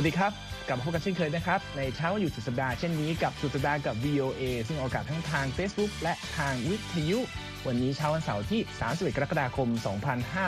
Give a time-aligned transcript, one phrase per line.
[0.00, 0.32] วัสดีครับ
[0.68, 7.18] กลับมาพบกันเช่นเคยนะครับ ในเช้าวันหยุดสุดสัปดาห์เช่นนี้กับสุดสัปดาห์กับ VOA ซึ่งออกอากาศทั้งทาง Facebook และทางวิทยุ
[7.66, 8.60] วันนี้เช้าวันเสาร์ที่
[8.90, 9.68] 31 กรกฎาคม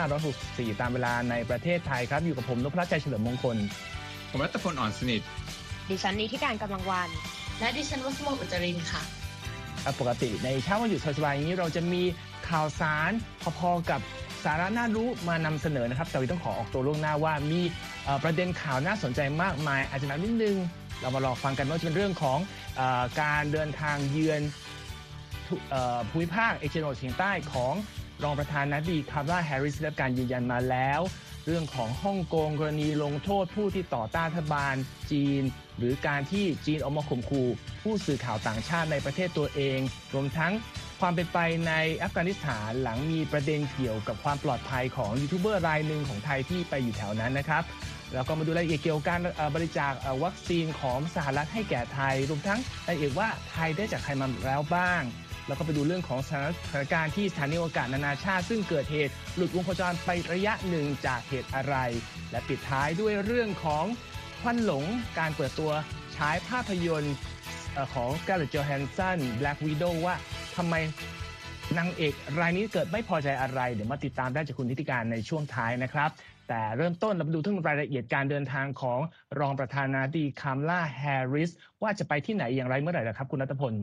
[0.01, 3.57] 2564 ตามเวลาในประเทศไทยครับ อยู่กับผมนพรัชชัยเฉลิมมงคล
[4.31, 5.21] ผมรัตพลอ่อนสนิท
[5.89, 7.09] ดิฉันนี้ที่การกำลังวัน
[7.59, 9.03] และดิฉันวัสมอุจจรินค่ะ
[9.99, 12.03] ปกติในเช้าวันหยุดสบายๆอย่างนี้เราจะมี
[12.49, 13.11] ข่าวสาร
[13.59, 14.01] พอๆกับ
[14.45, 17.61] สาระน่ารู้มานำเสนอนะครับแต่วันนี้ต้องขอออกตัวล่วงหน้าว่ามี
[18.23, 20.57] ประเด็นข่าวน่าสนใจมากมาย อาจจะนานนิดนึง
[21.01, 22.39] เรามารอฟังกันว่าจะเป็นเรื่องของ
[22.79, 22.81] อ
[23.21, 24.41] การเดินทางเยือน
[25.73, 25.75] อ
[26.09, 27.73] ภูมิภาคเอเชียตะวันออกเฉียงใต้ของ
[28.23, 31.01] รองประธานาธิบดีคามาลาแฮร์ริสได้รับการยืนยันมาแล้ว
[31.45, 34.75] เรื่องของฮ่องกงกรณีลงโทษผู้ที่ต่อต้านรัฐบาล
[35.11, 35.41] จีน
[35.77, 37.47] หรือการที่จีนออกมาข่มขู่
[37.83, 39.79] ผู้สื่อข่าวต่างชาติในประเทศตัวเอง
[40.13, 40.51] รวมทั้ง
[40.99, 47.63] ความเป็นไปในอัฟกานิสถานหลังมีประเด็นเกี่ยวกับความปลอดภัยของยูทูบเบอร์รายหนึ่งของไทยที่ไปอยู่แถวนั้นนะครับ
[48.13, 49.19] แล้วก็มาดูรายละเอียดเกี่ยวกับการ
[49.55, 49.91] บริจาค
[50.23, 55.01] วัคซีนของสหรัฐให้แก่ไทย รวมทั้งรายละเอียดว่าไทยได้จากใครมาแล้วบ้าง
[55.47, 56.29] แล้วก็ไปดูเรื่องของส
[56.71, 61.75] ถานการณ์ที่สถานีอวกาศนานาชาติ ซึ่งเกิดเหตุหลุดวงโคจรไประยะหนึ่งจากเหตุอะไร
[62.31, 63.85] และปิดท้ายด้วยเรื่องของ
[64.41, 64.85] ควันหลง
[65.19, 65.71] การเปิดตัว
[66.15, 67.15] ฉายภาพยนตร์
[67.93, 70.15] ของ Scarlett Johansson Black Widow ว่า
[70.57, 70.75] ทำไม
[71.77, 76.09] นางเอกรายนี้เกิดไม่พอใจอะไร เดี๋ยวมาติดตามได้จากคุณนิติการในช่วงท้ายนะครับ
[76.47, 78.99] แต่เริ่มต้นเราไปดูทั้งรายละเอียดการเดินทางของ
[79.39, 81.51] รองประธานาธิบดีคามลาแฮร์ริส
[81.81, 83.73] ว่าจะไปที่ไหนอย่างไรเมื่อไหร่นะครับ คุณนัทพล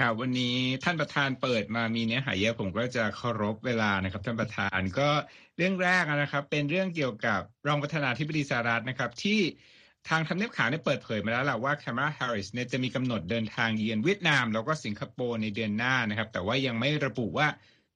[0.00, 5.08] ครับวันนี้ท่านประธานเปิดมามีเนื้อหาเยอะผมก็จะเคารพเวลานะครับ ท่านประธานก็
[5.56, 9.40] เรื่องแรกนะครับ เป็นเรื่องเกี่ยวกับรองประธานาธิบดีสหรัฐนะครับ ที่
[10.08, 17.48] ทางทำเนียบขาวเนี่ยเปิดเผยมาแล้วแหละว่าแคม a าแฮร์ริสเนี่ยจะมีกำหนดเดินทางเยือนเวียดนาม แล้วก็สิงคโปร์ในเดือนหน้านะครับ แต่ว่ายังไม่ระบุว่า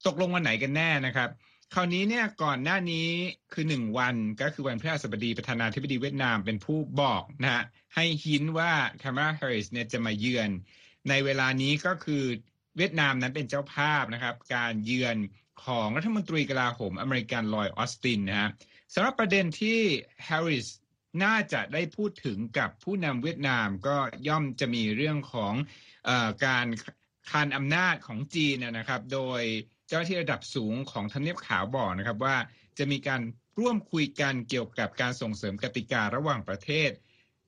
[0.06, 1.30] ตกลงวันไหนกันแน่นะครับ
[1.74, 3.08] คราวนี้เนี่ยก่อนหน้านี้
[3.52, 7.62] คือหนึ่งวันก็คือวันพฤหัสบดีประธานาธิบดีเวียดนามเป็นผู้บอกนะฮะ
[7.94, 10.50] ให้หินว่าแคม a าแฮร์ริสเนี่ยจะมาเยือน
[11.08, 12.24] ในเวลานี้ก็คือ
[12.76, 15.16] เวียดนามนั้นเป็นเจ้าภาพนะครับ การเยือน
[15.64, 18.50] ของรัฐมนตรีกลาโหมอเมริกันลอยด์ ออสตินนะฮะ
[18.94, 19.78] สำหรับประเด็นที่
[20.24, 20.66] แฮร์ริส
[21.22, 23.96] น่าจะได้พูดถึงกับผู้นำเวียดนามก็
[24.28, 25.54] ย่อมจะมีเรื่องของ
[26.08, 26.10] อ
[26.46, 26.66] การ
[27.30, 29.42] คานอำนาจของจีนนะครับ โดย
[29.88, 32.36] เจ้าที่ระดับสูงของทำเนียบขาวบอกนะครับว่า
[32.78, 33.22] จะมีการ
[33.58, 36.90] ร่วมคุยกันเกี่ยวกับการส่งเสริมกติการะหว่างประเทศ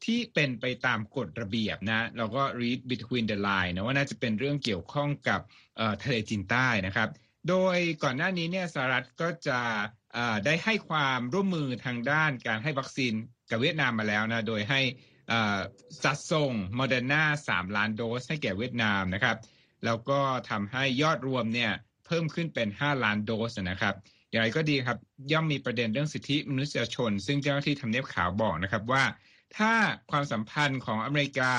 [0.04, 5.40] ที่เป็นไปตามกฎระเบียบนะเราก็ read between the line นะว่าน่าจะเป็นเรื่องเกี่ยวข้องกับ
[6.02, 7.08] ทะเลจีนใต้นะครับ
[7.48, 9.60] โดยก่อนหน้านี้เนี่ยสหรัฐก็จะ
[10.44, 13.14] ได้ให้ความร่วมมือทางด้านการให้วัคซีน
[13.50, 14.80] กับเวียดนามมาแล้วนะโดยให้
[16.04, 19.36] จัดส่งโมเดอร์นา3ล้านโดสให้แก่เวียดนามนะครับ
[19.84, 21.72] แล้วก็ทำให้ยอดรวมเนี่ย
[22.06, 23.94] เพิ่มขึ้นเป็น 5 ล้านโดสนะครับ
[24.30, 24.98] อย่างไรก็ดีครับ
[25.32, 29.04] ย่อมมีประเด็นเรื่องสิทธิมนุษยชน ซึ่งเจ้าหน้าที่ทำเนียบขาวบอกนะครับว่า
[29.56, 29.72] ถ้า
[30.10, 31.52] ความสัมพันธ์ของอเมริกา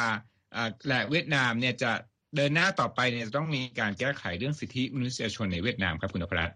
[0.88, 1.92] และเวียดนามเนี่ยจะ
[2.36, 6.56] เดินหน้าต่อไปเนี่ยจะต้องมีการแก้ไขเรื่องสิทธิมนุษยชนในเวียดนามครับคุณอภรัตน์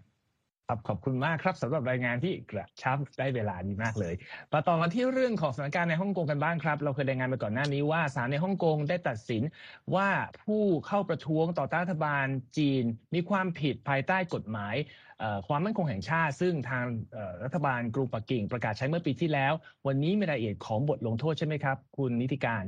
[0.66, 4.14] ครับขอบคุณมากครับสำหรับรายงานที่กระชับได้เวลาดีมากเลย
[4.52, 9.42] มาต่อกันที่เรื่องของสถานการณ์ในฮ่องกงกันบ้างครับ เราเคยรายงานไปก่อนหน้านี้ว่าศาลในฮ่องกงได้ตัดสิน
[9.94, 10.08] ว่า
[10.42, 12.26] ผู้เข้าประท้วงต่อต้านรัฐบาล
[12.58, 14.74] จีน มีความผิดภายใต้กฎหมาย
[15.48, 16.84] ความมั่นคงแห่งชาติ ซึ่งทาง
[17.44, 19.52] รัฐบาลกรุงปักกิ่งประกาศใช้เมื่อปีที่แล้ว
[19.86, 22.64] วันนี้มีรายละเอียดของบทลงโทษใช่ไหมครับ คุณนิติการ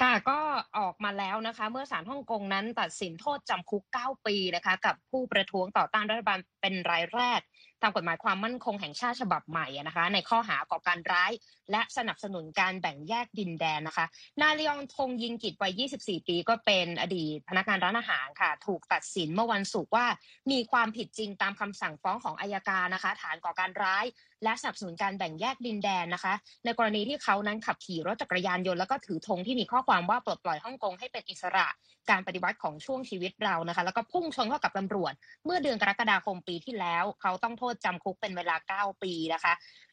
[0.00, 0.38] ค่ะก็
[0.78, 7.40] ออกมาแล้วนะคะ เมื่อศาลฮ่องกงนั้นตัดสินโทษจำคุก 9 ปีนะคะ กับผู้ประท้วงต่อต้านรัฐบาล เป็นรายแรก
[7.82, 11.32] ตามกฎหมายความมั่นคงแห่งชาติฉบับใหม่นะคะ ในข้อหาก่อการร้าย
[11.70, 14.06] และสนับสนุนการแบ่งแยกดินแดนนะคะ
[14.40, 20.06] นายลียองทงยิงกิจวัย 24 ปีก็เป็นอดีตพนักงานร้านอาหารค่ะ ถูกตัดสินเมื่อวันศุกร์ว่า
[20.50, 24.04] มีความผิดจริงตามคำสั่งฟ้องของอายการนะคะ ฐานก่อการร้าย
[24.44, 26.34] และสนับสนุนการแบ่งแยกดินแดนนะคะ
[26.64, 31.68] ในกรณีที่เขานั้นขับขี่รถจักรยานยนต์แล้วก็ถือธงที่มีข้อความว่าปลดปล่อยฮ่องกงให้เป็นอิสระ
[32.10, 35.12] การปฏิวัติของช่วงชีวิตเรานะคะ แล้วก็พุ่งชนเข้ากับตำรวจ
[35.44, 38.56] เมื่อเดือนกรกฎาคมปีที่แล้ว เขาต้องโทษจำคุกเป็นเวลา
[38.94, 39.52] 9 ปีนะคะ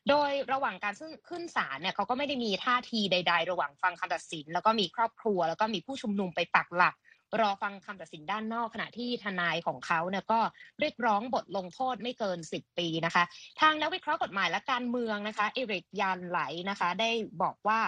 [0.09, 0.93] โดยระหว่างการ
[1.29, 6.95] ขึ้นศาลเนี่ยเขาก็ไม่ได้มีท่าทีใด ๆ ระหว่างฟังคำตัดสิน แล้วก็มีครอบครัว แล้วก็มีผู้ชุมนุมไปปักหลัก
[7.41, 10.39] รอฟังคำตัดสินด้านนอกขณะที่ทนายของเขาเนี่ยก็
[10.79, 13.23] เรียกร้องบทลงโทษไม่เกิน 10 ปีนะคะ
[13.61, 16.39] ทางนักวิเคราะห์กฎหมายและการเมืองนะคะเอริกยันไหล
[16.69, 17.79] นะคะ ได้บอกว่า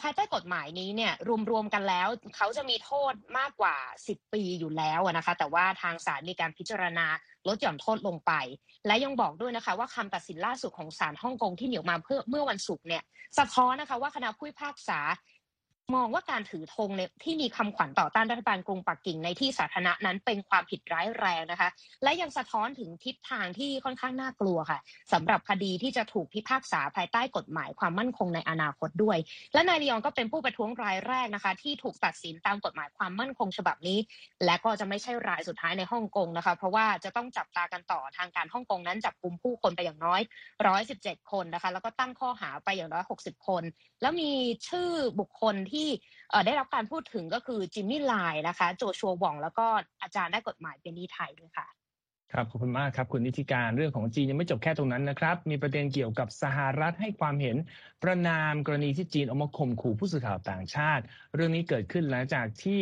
[0.00, 1.12] ภายใต้กฎหมายนี้เนี่ย
[1.50, 3.76] รวมๆกันแล้ว เขาจะมีโทษมากกว่า
[4.06, 7.06] 10 ปีอยู่แล้วนะคะ แต่ว่าทางศาลมีการพิจารณา
[7.48, 8.32] ลดหย่อนโทษลงไป
[8.86, 13.02] และยังบอกด้วยนะคะ ว่าคำตัดสินล่าสุดของศาลฮ่องกงที่เหนียวมาเพื่อเมื่อวันศุกร์เนี่ย
[13.38, 14.98] สะท้อนนะคะว่าคณะผู้พิพากษา
[15.94, 21.68] มองว่าการถือธงเนี่ยที่มีคำขวัญต่อต้านรัฐบาลกรุงปักกิ่งในที่สาธารณะนั้นเป็นความผิดร้ายแรงนะคะ
[22.02, 24.78] และยังสะท้อนถึงทิศทางที่ค่อนข้างน่ากลัวค่ะ
[25.12, 29.18] สำหรับคดีที่จะถูกพิพากษาภายใต้กฎหมายความมั่นคงในอนาคตด้วย
[29.52, 33.98] และนายลียองก็เป็นผู้ประท้วงรายแรกนะคะ ที่ถูกตัดสินตามกฎหมายความมั่นคงฉบับนี้
[34.44, 40.20] และก็จะไม่ใช่รายสุดท้ายในฮ่องกงนะคะ เพราะว่าจะต้องจับตากันต่อทางการฮ่องกงนั้นจับกลุ่มผู้คนไปอย่างน้อย
[40.76, 43.62] 117 คนนะคะ แล้วก็ตั้งข้อหาไปอย่างน้อย 60 คน
[44.02, 44.32] แล้วมี
[44.68, 44.90] ชื่อ
[45.20, 45.73] บุคคลที่
[46.46, 49.66] ได้รับการพูดถึงก็คือจิมมี่ไลน์นะคะ โจชัวหว่องแล้วก็
[50.02, 51.68] อาจารย์ได้กฎหมายเป็นนิไทยด้วยค่ะ
[52.32, 57.56] ครับขอบคุณมากครับคุณนิติการเรื่องของจีนยังไม่จบแค่ตรงนั้นนะครับ มีประเด็นเกี่ยวกับสหรัฐให้ความเห็น
[58.02, 61.02] ประนามกรณีที่จีนออกมาข่มขู่ผู้สื่อข่าวต่างชาติ
[61.34, 62.80] เรื่องนี้เกิดขึ้นหลังจากที่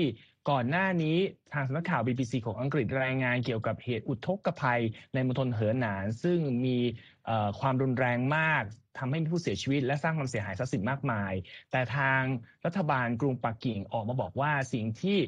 [0.51, 1.17] ก่อนหน้านี้
[1.55, 4.83] ทางสำนักข่าว BBC ของอังกฤษรายงานเกี่ยวกับเหตุอุทกภัย
[5.15, 6.79] ในมณฑลเหอหนาน ซึ่งมี
[7.61, 8.63] ความรุนแรงมาก
[8.99, 11.33] ทำให้มีผู้เสียชีวิต และสร้างความเสียหายทรัพย์สินมากมาย
[11.71, 12.23] แต่ทาง
[12.67, 15.19] รัฐบาลกรุงปักกิ่งออกมาบอกว่าสิ่งที่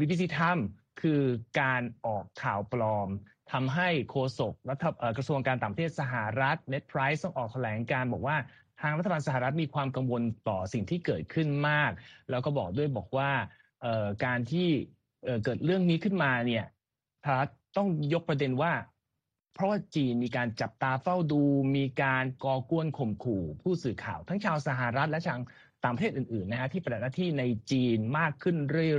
[0.00, 1.22] BBC ทำคือ
[1.60, 3.08] การออกข่าวปลอม
[3.52, 4.84] ทำให้โฆษกรัฐ
[5.16, 8.36] กระทรวงการต่างประเทศสหรัฐเน็ตไพรส์ต้องออกแถลงการบอกว่า
[8.80, 11.90] ทางรัฐบาลสหรัฐมีความกังวลต่อสิ่งที่เกิดขึ้นมาก
[12.30, 13.30] แล้วก็บอกด้วยบอกว่า
[14.24, 14.68] การที่
[15.44, 16.64] เกิดเรื่องนี้ขึ้นมาเนี่ย
[17.22, 18.72] สหรัฐต้องยกประเด็นว่า
[19.58, 21.42] เพราะว่าจีนมีการจับตาเฝ้าดู
[21.76, 25.38] มีการก่อกวนข่มขู่ผู้สื่อข่าว ทั้งชาวสหรัฐและชาว
[25.84, 28.56] ต่างประเทศอื่นๆนะฮะที่ปฏิบัติหน้าที่ในจีนมากขึ้น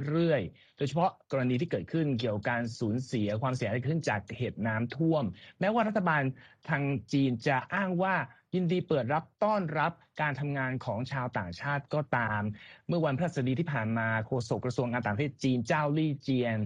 [0.07, 5.23] เรื่อยๆ โดยเฉพาะกรณีที่เกิดขึ้นเกี่ยวกับการสูญเสียความเสียหายขึ้นจากเหตุน้ำท่วม
[5.59, 6.23] แม้ว่ารัฐบาล
[6.69, 6.83] ทาง
[7.13, 8.15] จีนจะอ้างว่า
[8.55, 9.91] ยินดีเปิดรับต้อนรับ
[10.21, 12.41] การทำงานของชาวต่างชาติก็ตาม
[12.87, 16.57] เมื่อวันพฤหัสบดีที่ผ่านมาโฆษกกระทรวงการต่างประเทศจีนเจ้าลี่เจียน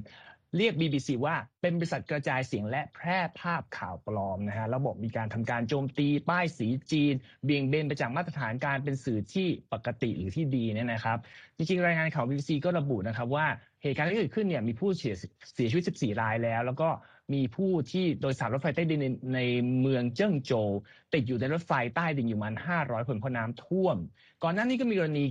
[0.57, 7.13] เรียก BBC ว่าเป็นบริษัทกระจายเสียงและแพร่ภาพข่าวปลอมนะฮะแล้วบอกมีการทำการโจมตีป้ายสีจีน
[7.45, 11.17] เบี่ยงเบนไปจากมาตรฐานการเป็นสื่อที่ปกติหรือที่ดีเนี่ยนะครับ
[11.57, 13.45] จริงๆ รายงานข่าว BBC ก็ระบุนะครับว่า
[13.81, 15.15] เหตุการณ์ที่เกิดขึ้นเนี่ยมีผู้เสีย
[15.53, 16.89] เสียชีวิต 14 รายแล้ว แล้วก็
[17.33, 19.39] มีผู้ที่โดยสารรถไฟใต้ดินในใน
[19.81, 20.69] เมืองเจิ้งโจว
[21.13, 23.97] ติดอยู่ในรถไฟใต้ดินอยู่มัน 500 คนเพราะน้ำท่วม
[24.44, 25.25] ก่อนหน้านี้ก็มีกรณี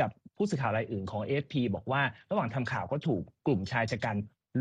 [0.00, 4.16] กับผู้สื่อข่าวรายอื่นของ AFP บอกว่า ระหว่างทำข่าวก็ถูกกลุ่มชายชะกัน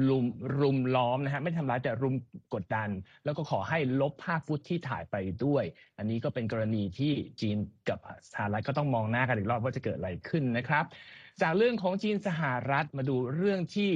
[0.07, 0.25] รุม
[0.60, 2.16] รุมล้อมนะฮะไม่ทำร้ายแต่รุม
[2.54, 2.89] กดดัน
[3.25, 5.63] แล้วก็ขอให้ลบภาพฟุตที่ถ่ายไปด้วย
[5.98, 7.57] อันนี้ก็เป็นกรณีที่จีน
[7.89, 8.00] กับ
[8.31, 10.86] สหรัฐก็ต้องมองหน้ากันอีกรอบว่าจะเกิดอะไรขึ้นนะครับ
[11.42, 13.92] จากเรื่องของจีนสหรัฐมาดูเรื่องที่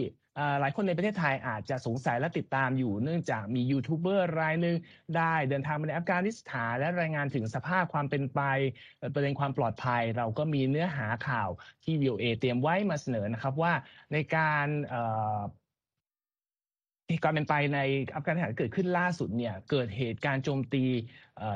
[0.59, 4.77] หลายคนในประเทศไทยอาจจะสงสัยและติดตามอยู่เนื่องจากมียูทูบเบอร์รายหนึ่ง
[5.17, 8.41] ได้เดินทางมาในอัฟกานิสถานและรายงานถึงสภาพความเป็นไป
[9.13, 11.49] ประเด็นความปลอดภัย เราก็มีเนื้อหาข่าว
[11.83, 13.73] ที่ VOA เตรียมไว้มาเสนอนะครับว่า
[14.13, 14.67] ในการ
[17.23, 17.79] การเป็นไปใน
[18.15, 20.85] อัฟกานิสถานเกิดขึ้นล่าสุดเนี่ยเกิดเหตุการณ์โจมตี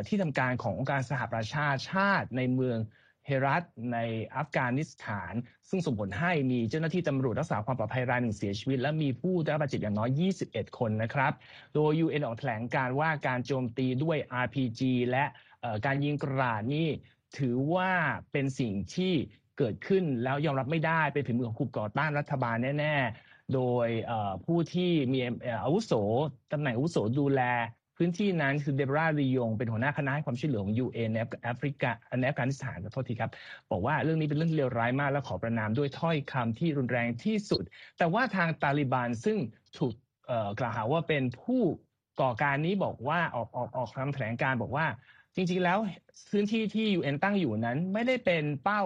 [0.08, 2.80] ที่ทำการขององค์การสหประชาชาติในเมือง
[3.26, 3.64] เฮรัต
[3.94, 3.98] ใน
[4.36, 5.34] อัฟกานิสถาน
[5.70, 10.10] ซึ่งส่งผลให้มีเจ้าหน้าที่ตำรวจรักษาความปลอดภัยรายหนึ่งเสียชีวิต และมีผู้ได้รับบาดเจ็บอย่างน้อย
[10.46, 11.34] 21 คนนะครับ
[11.76, 14.82] โดย UN ออกแถลงการว่าการโจมตีด้วย RPG
[15.12, 15.26] และ
[15.86, 16.90] การยิงกราดนี่
[17.38, 17.92] ถือว่า
[18.32, 19.14] เป็นสิ่งที่
[19.58, 23.88] เกิดขึ้นแล้วยอมรับไม่ได้เป็นฝีมือของกลุ่มก่อต้านรัฐบาลแน่ๆ โดย
[24.46, 25.20] ผู้ที่มี
[25.64, 25.92] อาวุโส
[26.52, 27.42] ตำแหน่งอาวุโสดูแล
[27.98, 33.32] พื้นที่นั้นคือเดบราลียงเป็นหัวหน้าคณะให้ความช่วยเหลือของ UN ในแอฟริกาในอัฟกานิสถานขอโทษทีครับ
[33.72, 37.64] บอกว่าเรื่องนี้เป็นเรื่องเลวร้ายมากและขอประนามด้วยถ้อยคำที่รุนแรงที่สุด
[37.98, 39.38] แต่ว่าทางตาลิบันซึ่ง
[39.78, 39.94] ถูก
[40.60, 41.62] กล่าวหาว่าเป็นผู้
[42.22, 44.86] ก่อการนี้บอกว่าออกออกออกคำแถลงการบอกว่า
[45.36, 45.78] จริงๆ แล้ว
[46.32, 48.84] พื้นที่ที่ UN ตั้งอยู่นั้นไม่ได้เป็นเป้า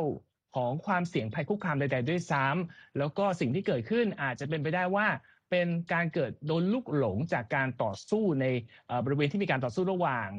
[0.56, 5.08] ของความเสี่ยงภัยคุกคามใดๆด้วยซ้ำแล้วก็สิ่งที่เกิดขึ้นอาจจะเป็นไปได้ว่า
[5.50, 8.46] เป็นการเกิดโดนลุกหลงจากการต่อสู้ใน
[9.06, 10.30] บริเวณที่มีการต่อสู้ระหว่าง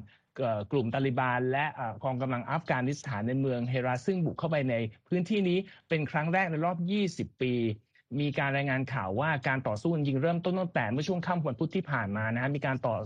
[0.73, 1.67] กลุ่มตาลิบาน และ
[2.05, 4.75] กองกำลังอัฟกานิสถานในเมืองเฮราซึ่งบุกเข้าไปใน
[5.09, 6.79] พื้นที่นี้เป็นครั้งแรกในรอบ
[7.31, 7.55] 20 ปี
[8.21, 12.99] มีการรายงานข่าวว่าการต่อสู้จริงเริ่มต้นตั้งแต่เมื่อช่วงค่ำวันพุธที่ผ่านมานะฮะมีการต่อ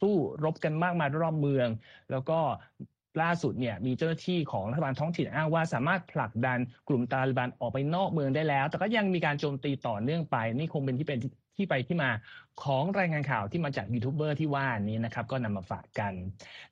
[0.00, 0.14] สู้
[0.44, 1.68] รบกันมากมายรอบเมือง
[2.10, 2.38] แล้วก็
[3.22, 11.20] ล่าสุดเนี่ยมีเจ้าหน้าที่ของรัฐบาลท้องถิ่นอ้างว่าสามารถผลักดันกลุ่มตาลิบันออกไปนอกเมืองได้แล้ว แต่ก็ยังมีการโจมตีต่อเนื่องไป นี่คงเป็นที่เป็น
[11.58, 12.10] ที่ไปที่มา
[12.62, 16.12] ของรายงานข่าวที่มาจากยูทูบเบอร์ที่ว่านี้นะครับ ก็นำมาฝากกัน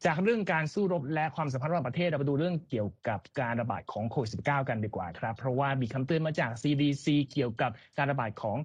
[0.04, 8.58] จากเรื่องการสู้รบและความสัมพันธ์ระหว่างประเทศเราไปดูเรื่องเกี่ยวกับการระบาดของโควิด -19 กันดีกว่าครับ เพราะว่ามีคำเตือนมาจาก CDC เกี่ยวกับการระบาดของ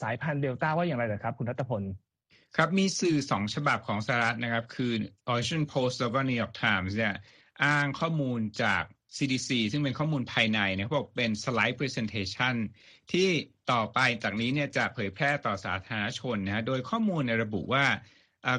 [0.00, 1.82] สายพันธุ์เดลต้าว่าอย่างไรนะครับ คุณรัตพล
[2.56, 4.92] ครับมีสื่อสองฉบับของสหรัฐนะครับ คือ
[5.28, 7.14] Washington Post แล้วก็ New York Times เนี่ย
[7.64, 8.82] อ้างข้อมูลจาก
[9.16, 12.54] CDC ซึ่งเป็นข้อมูลภายในเนี่ยเขาบอกเป็น slide presentation
[13.12, 13.28] ที่
[13.72, 17.84] ต่อไปจากนี้เนี่ยจะเผยแพร่ต่อสาธารณชนนะฮะโดยข้อมูลในระบุว่า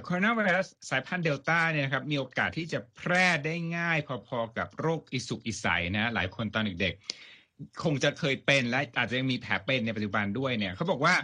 [0.03, 11.15] โคโรนาไวรัสสายพันธุ์เดลต้าเนี่ยครับมีโอกาสที่จะแพร่ได้ง่ายพอๆกับโรคอิสุกอิสัยนะหลายคนตอนเด็กๆคงจะเคยเป็นและอาจจะยังมีแผลเป็นในปัจจุบันด้วยเนี่ยเขาบอกว่า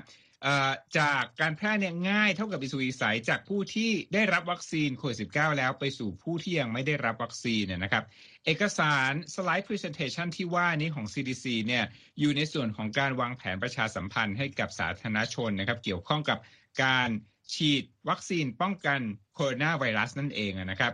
[0.99, 8.03] จากการแพร่เนี่ยง่ายเท่ากับอิสุอิสัยจากผู้ที่ได้รับวัคซีนโควิด -19 แล้วไปสู่ผู้ที่ยังไม่ได้รับวัคซีนเนี่ยนะครับ
[8.45, 11.83] เอกสารสไลด์ presentation ที่ว่านี้ของ CDC เนี่ย
[12.19, 16.39] อยู่ในส่วนของการวางแผนประชาสัมพันธ์ให้กับสาธารณชนนะครับเกี่ยวข้องกับ
[16.83, 17.09] การ
[17.53, 18.99] ฉีดวัคซีนป้องกัน
[19.35, 20.93] โคโรนาไวรัสนั่นเองนะครับ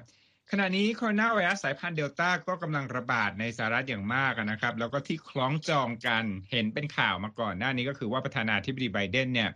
[0.52, 9.50] ขณะนี้โคโรนาไวรัสสายพันธุ์เดลต้าก็กำลังระบาดในสหรัฐอย่างมากนะครับ แล้วก็ที่คล้องจองกันเห็นเป็นข่าวมาก่อนหน้านี้ก็คือว่าประธานาธิบดีไบเดนเนี่ย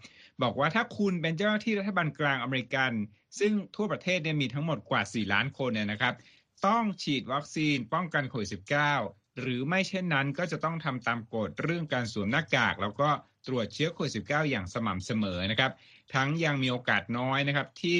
[0.43, 2.91] บอกว่าถ้าคุณเป็นเจ้าหน้าที่รัฐบาลกลางอเมริกัน
[3.39, 6.13] ซึ่งทั่วประเทศเนี่ยมีทั้งหมดกว่า 4 ล้านคนเนี่ยนะครับ
[6.67, 8.49] ต้องฉีดวัคซีนป้องกันโควิด
[8.95, 13.09] -19 หรือไม่เช่นนั้นก็จะต้องทำตามกฎเรื่องการสวมหน้ากาก แล้วก็
[13.47, 15.71] ตรวจเชื้อโควิด -19 อย่างสม่ำเสมอนะครับ
[16.13, 17.99] ทั้งยังมีโอกาสน้อยนะครับที่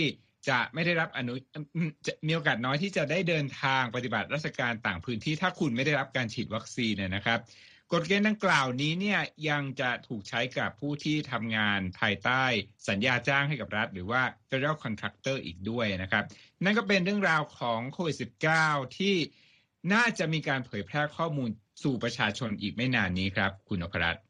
[0.49, 1.33] จะไม่ได้รับอนุ
[2.27, 7.39] มีโอกาสน้อยที่จะได้เดินทางปฏิบัติราชการต่างพื้นที่ ถ้าคุณไม่ได้รับการฉีดวัคซีนเนี่ยนะครับ
[7.93, 12.43] กฎเกณฑ์ดังกล่าวนี้เนี่ยยังจะถูกใช้กับผู้ที่ทำงานภายใต้
[12.89, 16.23] สัญญาจ้างให้กับรัฐ หรือว่า federal contractor อีกด้วยนะครับ
[16.63, 18.17] นั่นก็เป็นเรื่องราวของโควิด
[18.55, 19.15] -19 ที่
[19.93, 21.49] น่าจะมีการเผยแพร่ข้อมูล
[21.83, 24.26] สู่ประชาชนอีกไม่นานนี้ครับ คุณนพรัตน์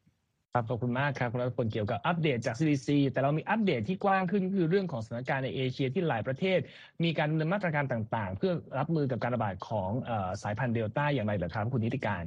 [0.52, 6.58] ครับขอบคุณมากครับคุณรัตพลเกี่ยวกับอัปเดตจาก CDC แต่เรามีอัปเดตที่กว้างขึ้นก็คือเรื่องของสถานการณ์ในเอเชียที่หลายประเทศ
[7.04, 9.90] มีการดำเนินมาตรการต่างๆ เพื่อรับมือกับการระบาดของ
[10.42, 12.24] สายพันธุ์เดลต้าอย่างไรเหรอครับ คุณนิติการ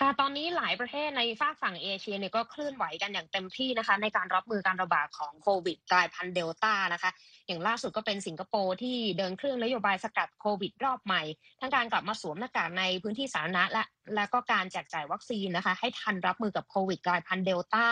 [0.00, 7.10] ค่ะตอนนี้หลายประเทศในฝากฝั่งเอเชียเนี่ยก็เคลื่อนไหวกันอย่างเต็มที่นะคะ ในการรับมือการระบาดของโควิดกลายพันธุ์เดลต้านะคะ
[7.46, 11.22] อย่างล่าสุดก็เป็นสิงคโปร์ที่เดินเครื่องนโยบายสกัดโควิดรอบใหม่
[11.60, 13.84] ทั้งการกลับมาสวมหน้ากากในพื้นที่สาธารณะและ
[14.14, 17.86] และก็การแจกจ่ายวัคซีนนะคะ ให้ทันรับมือกับโควิดกลายพันธุ์เดลต้า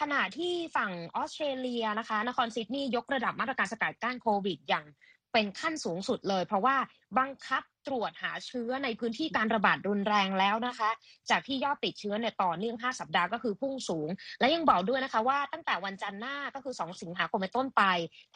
[0.00, 4.84] ขณะที่ฝั่งออสเตรเลียนะคะ นครซิดนีย์ยกระดับมาตรการสกัดกั้นโควิดอย่าง
[5.32, 6.76] เป็นขั้นสูงสุดเลย เพราะว่า
[7.18, 10.90] บังคับ ตรวจหาเชื้อในพื้นที่การระบาดรุนแรงแล้วนะคะ
[11.30, 14.08] จากที่ยอดติดเชื้อเนี่ยต่อเนื่อง 5 สัปดาห์ก็คือพุ่งสูง
[14.40, 17.82] และยังบอกด้วยนะคะว่าตั้งแต่วันจันทร์หน้าก็คือ 2 สิงหาคมเป็นต้นไป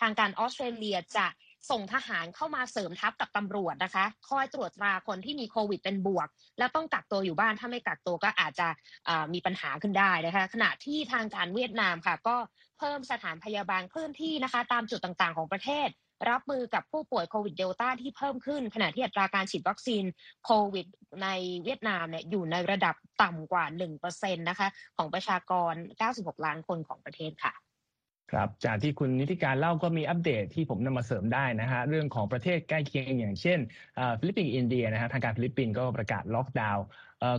[0.00, 1.26] ทางการออสเตรเลียจะ
[1.71, 8.69] ส่งทหารเข้ามาเสริมทัพกับตำรวจนะคะ คอยตรวจตราคนที่มีโควิดเป็นบวก แล้วต้องกักตัวอยู่บ้านถ้าไม่กักตัวก็อาจจะ
[9.33, 12.37] มีปัญหาขึ้นได้นะคะ ขณะที่ทางการเวียดนามค่ะ ก็
[12.79, 15.88] เพิ่มสถานพยาบาลเคลื่อนที่นะคะ ตามจุดต่างๆของประเทศ
[16.30, 20.04] รับมือกับผู้ป่วยโควิดเดลต้าที่เพิ่มขึ้น ขณะที่อัตราการฉีดวัคซีน
[20.44, 20.87] โควิด
[21.23, 21.28] ใน
[21.64, 23.64] เวียดนามเนี่ยอยู่ในระดับต่ำกว่า
[24.02, 25.73] 1%นะคะของประชากร
[26.11, 27.54] 96 ล้านคนของประเทศค่ะ
[28.32, 33.58] ครับจากที่คุณนิติการเล่าก็มีอัปเดตที่ผมนำมาเสริมได้นะฮะเรื่องของประเทศใกล้เคียงอย่างเช่น
[34.20, 36.85] ฟิลิปปินส์อินเดียนะฮะทางการฟิลิปปินส์ก็ประกาศล็อกดาวน์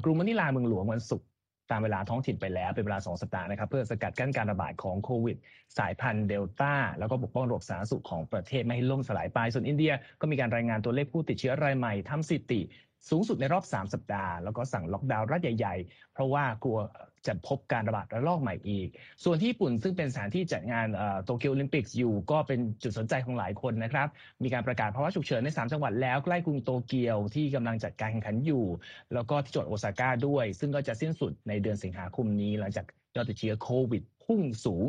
[0.04, 1.28] กรุงมะนิลาเมืองหลวงวันศุกร์
[1.72, 5.38] ตามเวลาท้องถิ่นไปแล้วเป็นเวลา 2 สัปดาห์นะครับ เพื่อสกัดกั้นการระบาดของโควิด
[5.78, 12.62] สายพันธุ์เดลต้า แล้วก็ปกป้องระบบสาธารณสุขของประเทศไม่ให้ล่มสลายไป ส่วนอินเดียก็มีการรายงานตัวเลขผู้ติดเชื้อรายใหม่ทำสถิติ
[13.10, 16.80] สูงสุดในรอบ 3 สัปดาห์ แล้วก็สั่งล็อกดาวน์รัฐใหญ่ ๆ เพราะว่ากลัว
[17.28, 18.88] จะพบการระบาดระลอกใหม่อีก
[19.24, 20.88] ส่วนที่ญี่ปุ่นซึ่งเป็นสถานที่จัดงาน
[21.26, 24.08] โตเกียวโอลิมปิกส์อยู่ก็เป็นจุดสนใจของหลายคนนะครับ
[24.44, 28.66] มีการประกาศภาวะฉุกเฉินใน 3 จังหวัดแล้วใกล้กรุงโตเกียวที่กำลังจัดการแข่งขันอยู่
[29.14, 32.86] แล้วก็ที่จังหวัดโอซาก้าด้วย ซึ่งก็จะสิ้นสุดในเดือนสิงหาคมนี้หลังจาก
[33.16, 34.84] ยอดติดเชื้อโควิดพุ่งสูง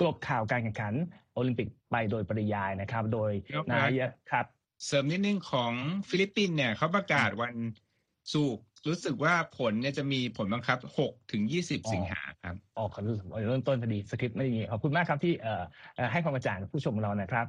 [0.00, 0.94] กลบข่าวการแข่งขัน
[1.34, 3.30] โอลิมปิกไปโดยปริยายนะครับ โดย
[3.72, 4.46] นายครับ
[4.86, 5.72] เสริมนิดนึงของ
[6.08, 7.54] ฟิลิปปินส์เนี่ยเขาประกาศวัน
[8.32, 15.34] สุกรู้สึกว่าผลเนี่ยจะมีผลบังคับ 6 ถึง 20 สิงหาครับอ๋อขอเริ่มต้นพอดีสคริปต์ไม่มีขอบคุณมากครับที่
[16.12, 17.46] ให้ความกระจ่างผู้ชมเรานะครับ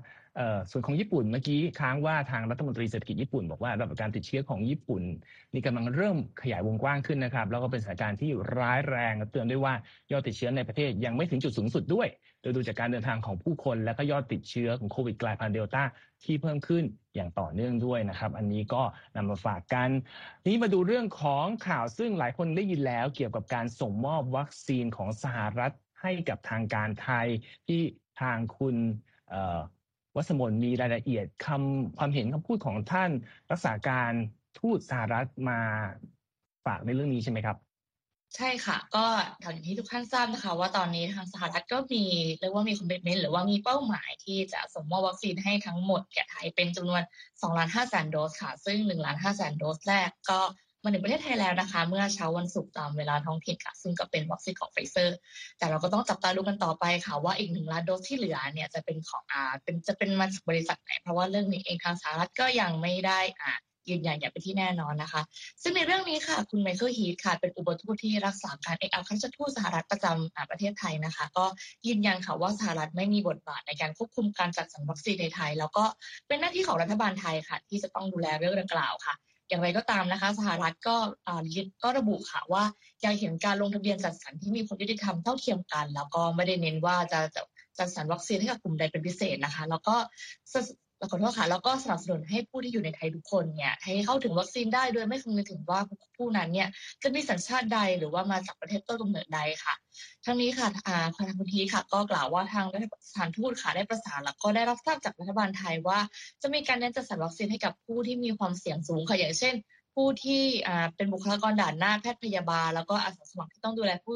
[0.72, 5.02] ส่วนของญี่ปุ่นเมื่อกี้ค้างว่าทางรัฐมนตรีเศรษฐกิจญี่ปุ่นบอกว่าระดับการติดเชื้อของญี่ปุ่น
[5.54, 9.74] นี่กำลังเริ่มขยายวงกว้างขึ้นนะครับ แล้วก็เป็นสถานการณ์ที่ร้ายแรงเตือนด้วยว่า
[10.12, 12.08] ยอดติดเชื้อในประเทศยังไม่ถึงจุดสูงสุดด้วย
[12.46, 15.84] โดยดูจากการเดินทางของผู้คนและก็ยอดติดเชื้อของโควิดกลายพันธุ์เดลต้า
[16.24, 16.84] ที่เพิ่มขึ้น
[17.16, 18.84] อย่างต่อเนื่องด้วยนะครับ อันนี้ก็
[19.16, 19.90] นำมาฝากกัน
[20.48, 27.28] นี้มาดูเรื่องของข่าวซึ่งหลายคนได้ยินแล้วเกี่ยวกับการส่งมอบวัคซีนของสหรัฐให้กับทางการไทย
[27.68, 27.82] ที่
[28.22, 28.76] ทางคุณ
[30.16, 33.12] วัสมนมีรายละเอียดคำความเห็นคำพูดของท่าน
[33.52, 34.12] รักษาการ
[34.60, 35.60] ทูตสหรัฐมา
[36.66, 37.65] ฝากในเรื่องนี้ใช่ไหมครับ
[38.34, 39.06] ใช่ค่ะ ก็
[39.42, 42.04] อย่างที่ทุกท่านทราบนะคะ ว่าตอนนี้ทางสหรัฐก็มี
[42.40, 47.02] เรียกว่ามี commitment หรือว่ามีเป้าหมายที่จะส่งมอบวัคซีนให้ทั้งหมดแก่ไทยเป็นจำนวน
[47.32, 50.40] 2ล้าน5แสนโดสค่ะ ซึ่ง1ล้าน5แสนโดสแรกก็
[50.84, 55.18] มาถึงประเทศไทยแล้วนะคะ เมื่อเช้าวันศุกร์ตามเวลาท้องถิ่นค่ะ ซึ่งก็เป็นวัคซีนของไฟเซอร์
[55.58, 63.54] แต่เราก็ต้องจับตาดูกันต่อไปค่ะว่าอีกหนึ่งล้านโดสที่เหลือเนี่ยจะเป็นของอ่าเป็นจะเป็นมาจากบริษัทไหน เพราะว่าเรื่องนี้เองทางสหรัฐก็ยังไม่ได้อ่า
[63.90, 65.22] ยืนยันอย่างเป็นที่แน่นอนนะคะ
[65.62, 71.46] ซึ่งในเรื่องนี้ค่ะ คุณไมเคิลฮีทค่ะ เป็นอุปทูตที่รักษาการเอกอัครราชทูตสหรัฐประจำประเทศไทยนะคะ ก็
[71.88, 75.84] ยืนยันค่ะว่าสหรัฐไม่มีบทบาทในการควบคุมการจัดสรรวัคซีนในไทย แล้วก็
[76.28, 79.16] เป็นหน้าที่ของรัฐบาลไทยค่ะ ที่จะต้องดูแลเรื่องดังกล่าวค่ะ
[79.50, 80.96] อย่างไรก็ตามนะคะ สหรัฐก็
[81.84, 82.64] ก็ระบุค่ะว่า
[83.06, 87.20] ยังเห็นการลงทะเบียนจัดสรรที่มีความยุติธรรมเท่าเทียมกัน แล้วก็ไม่ได้เน้นว่าจะ
[87.78, 89.96] จัดสรรวัคซีนให้กับกลุ่มใดเป็นพิเศษนะคะ แล้วก็
[91.00, 95.80] ขอโทษค่ะแล้วก็สนับสนุนให้ผู้ที่อยู่ในไทยทุกคนเนี่ยให้เข้าถึงวัคซีนได้โดยไม่คำนึงถึงว่า
[96.18, 96.68] ผู้นั้นเนี่ย
[97.04, 99.74] จะมีสัญชาติใดหรือว่ามาจากประเทศต้นกำเนิดใดค่ะ
[100.26, 102.66] ทั้งนี้ค่ะอาทางคุณทีค่ะ ก็กล่าวว่าทาง
[103.10, 106.00] สถานทูตค่ะได้ประสานแล้วก็ได้รับทราบจากรัฐบาลไทยว่า
[106.42, 109.54] จะมีการเน้นจัดสรรวัคซีนให้กับผู้ที่มีความเสี่ยงสูงค่ะอย่างเช่น
[109.96, 110.42] ผู้ที่
[110.96, 114.16] เป็นบุคลากรด่านหน้าแพทย์พยาบาล แล้วก็อาสาสมัครที่ต้องดูแลผู้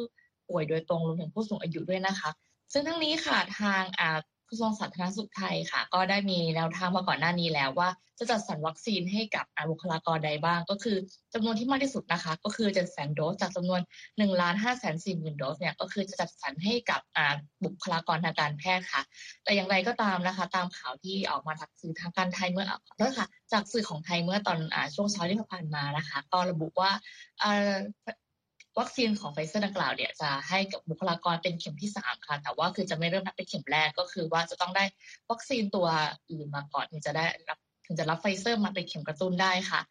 [0.50, 2.30] ป่วยโดยตรงรวมถึงผู้สูงอายุด้วยนะคะ
[2.74, 3.84] ซึ่งทั้งนี้ค่ะทาง
[4.50, 7.90] กระทรวงสาธารณสุขไทยค่ะ ก็ได้มีแนวทางมาก่อนหน้านี้แล้วว่า
[8.20, 10.98] จะจัดสรรวัคซีนให้กับบุคลากรใดบ้าง ก็คือ
[11.34, 17.02] จำนวนที่มากที่สุดนะคะ ก็คือจะแสนโดสจากจำนวน1ล้าน5แสน4หมื่นโดสเนี่ยก็คือจะจัดสรรให้กับ
[17.66, 19.02] บุคลากรทางการแพทย์ค่ะ
[19.44, 26.92] แต่อย่างไรก็ตามนะคะ ตามข่าวที่ออกมาจากสื่อทางการไทยเมื่อขอโทษค่ะ จากสื่อของไทยเมื่อตอนอช่วงเช้าที่ผ่านมานะคะ ก็ระบุว่า
[28.78, 34.84] วัคซีนของไฟเซอร์ดังกล่าวเนี่ยจะให้กับบุคลากรเป็นเข็มที่สามค่ะ แต่ว่าคือจะไม่เริ่มนับเป็นเข็มแรกก็คือว่าจะต้องได้
[35.30, 35.88] วัคซีนตัว
[36.32, 39.82] อื่นมาก่อนถึงจะได้รับถึงจะรับไฟเซอร์มาเป็นเข็มกระตุ้นได้ค่ะ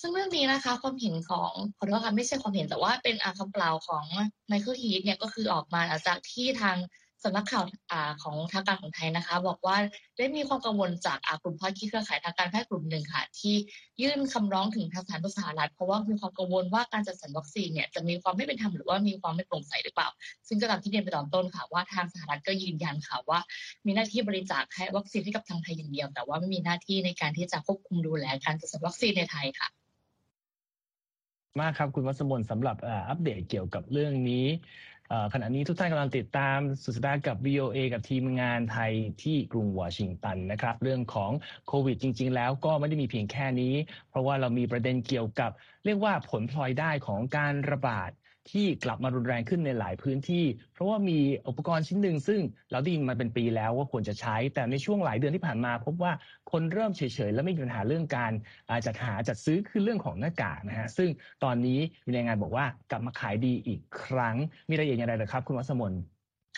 [0.00, 4.04] ซึ่งเรื่องนี้นะคะความเห็นของขอโทษค่ะไม่ใช่ความเห็นแต่ว่าเป็นอาคำกล่าวของ
[4.48, 6.76] ไมเคิลฮีทเนี่ยก็คือออกมาจากที่ทาง
[7.24, 7.64] สำนักข่าว
[8.22, 9.76] ของทางการของไทยนะคะ บอกว่า
[10.18, 13.54] ได้มีความกังวลจากกลุ่มภาคีเครือข่ายทางการแพทย์กลุ่มหนึ่งค่ะ ที่
[14.02, 20.08] ยื่นคำร้องถึงทางสถานทูตสหรัฐเพราะว่ามีความกังวลว่าการจัดสรรวัคซีนเนี่ยจะมีความไม่เป็นธรรมหรือว่ามีความไม่โปร่งใสหรือเปล่า
[20.48, 23.40] ซึ่งก็ตามที่เรียนไปตอนต้นค่ะว่าทางสหรัฐก็ยืนยันค่ะว่า
[23.86, 29.68] มีหน้าที่บริจาคให้วัคซีนให้กับทางไทยอย่างเดียว แต่ว่าไม่มีหน้าที่ในการที่จะควบคุมดูแลการจัดสรรวัคซีนในไทยค่ะ
[31.60, 32.76] มากครับคุณวัสมนสำหรับ
[33.08, 34.46] อัปเดตเกี่ยวกับเรื่องนี้
[35.32, 41.30] ขณะนี้ทุกท่านกำลังติดตามสุดสัปดาห์กับ VOA กับทีมงานไทยที่กรุงวอชิงตันนะครับ เรื่องของ
[41.68, 43.74] โควิดจริง ๆ แล้วก็ไม่ได้มีเพียงแค่นี้
[44.10, 45.50] เพราะว่าเรามีประเด็นเกี่ยวกับ
[45.84, 48.10] เรียกว่าผลพลอยได้ของการระบาด
[48.50, 51.18] ที่กลับมารุนแรงขึ้นในหลายพื้นที่ เพราะว่ามี
[51.48, 56.12] อุปกรณ์ชิ้นหนึ่งซึ่งเราได้ยินมาเป็นปีแล้วว่าควรจะใช้ แต่ในช่วงหลายเดือนที่ผ่านมา พบว่า
[56.50, 58.32] คนเริ่มเฉยๆ และไม่มีปัญหาเรื่องการ
[58.86, 61.08] จัดหาจัดซื้อคือเรื่องของหน้ากากนะฮะซึ่ง
[61.44, 64.36] ตอนนี้มีรายงานบอกว่ากลับมาขายดีอีกครั้ง
[64.68, 65.94] มีรายละเอียดอย่างไรหรือครับคุณวัสมน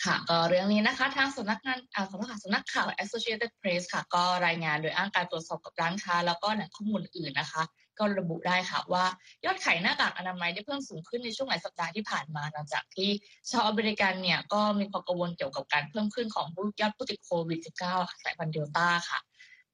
[0.05, 7.63] ค่ะก็เรื่องนี้นะคะทางสำนักงานอ่าขอโทษค่ะสำนักข่าว Associated Press ค่ะ ก็รายงานโดยอ้างการตรวจสอบกับร้านค้า แล้วก็แหล่งข้อมูลอื่นนะคะ
[7.99, 9.05] ก็ระบุได้ค่ะว่า
[9.45, 13.09] ยอดขายหน้ากากอนามัยได้เพิ่มสูงขึ้นในช่วงหลายสัปดาห์ที่ผ่านมาหลังจากที่
[13.51, 16.47] ชาวอเมริกันเนี่ยก็มีความกังวลเกี่ยวกับการเพิ่มขึ้นของ
[16.81, 19.19] ยอดผู้ติดโควิด -19 สายพันธุ์เดลต้าค่ะ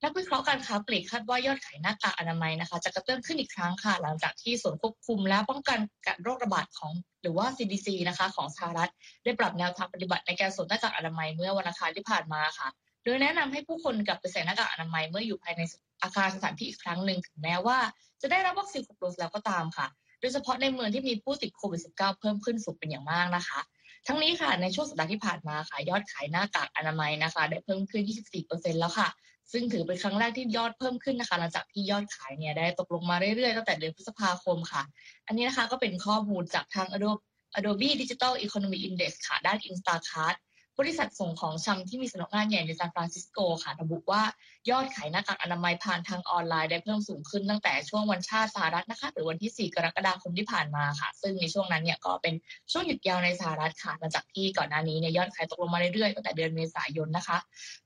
[0.04, 8.92] นักวิเคราะห์การค้าปลีกคาดว่ายอดขายหน้ากากอนามัยนะคะ จะกระเตื้องขึ้นอีกครั้งค่ะ หลังจากที่ส่วนควบคุมและป้องกันการโรคระบาดของหรือว่า CDC นะคะ ของสหรัฐ
[9.24, 12.68] ได้ปรับแนวทางปฏิบัติในการสวมหน้ากากอนามัยเมื่อวันอังคารที่ผ่านมาค่ะ
[13.10, 15.62] ดยแนะนำให้ผู้คนกลับไปใส่หน้ากากอนามัยเมื่ออยู่ภายใน
[16.04, 17.78] อาคารสถานที่อีกครั้งหนึ่งถึงแม้ว่า
[18.22, 19.88] จะได้รับวัคซีนครบโดสแล้วก็ตามค่ะ
[20.22, 23.60] โดยเฉพาะในเมืองที่มีผู้ติดโควิด -19 เพิ่มขึ้นสูงเป็นอย่างมากนะคะ
[24.08, 28.04] ทั้งนี้ค่ะในช่วงสัปดาห์ที่ผ่านมาค่ะยอดขายหน้ากากอนามัยนะคะ ได้เพิ่มขึ้น
[28.42, 29.10] 24%แล้วค่ะ
[29.52, 34.84] ซึ่งถือเป็นครั้งแรกที่ยอดเพิ่มขึ้นนะคะหลังจากที่ยอดขายเนี่ยได้ตกลงมาเรื่อยๆตั้งแต่เดือนพฤษภาคมค่ะ
[35.28, 37.22] อันนี้นะคะก็เป็นข้อมูลจากทาง Adobe
[37.58, 40.36] Adobe Digital Economy Index ค่ะด้าน Instacart
[40.80, 44.22] บริษัทส่งของชำที่มีสำนักงานใหญ่ในซานฟรานซิสโกค่ะระบุว่า
[44.70, 52.34] ยอดขายหน้ากากอนามัยผ่านทางออนไลน์ได้เพิ่มสูงขึ้นตั้งแต่ช่วงวันชาติสหรัฐนะคะ หรือวันที่ 4 กรกฎาคมที่ผ่านมาค่ะ ซึ่งในช่วงนั้นเนี่ยก็เป็น
[52.72, 57.38] ช่วงหยุดยาวในสหรัฐค่ะหลังจากที่ก่อนหน้านี้เนี่ยยอดขายตกลงมาเรื่อยๆตั้งแต่เดือนเมษายนนะคะ